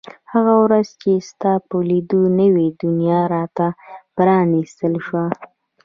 [0.31, 3.67] هغه ورځ چې ستا په لیدو نوې دنیا را ته
[4.15, 5.25] پرانیستل شوه.